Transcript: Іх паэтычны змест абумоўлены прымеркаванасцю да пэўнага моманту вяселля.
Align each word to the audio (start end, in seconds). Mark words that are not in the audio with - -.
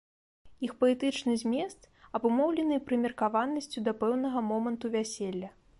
Іх 0.67 0.71
паэтычны 0.79 1.35
змест 1.41 1.79
абумоўлены 2.21 2.81
прымеркаванасцю 2.89 3.79
да 3.91 3.99
пэўнага 4.05 4.47
моманту 4.53 4.85
вяселля. 4.99 5.49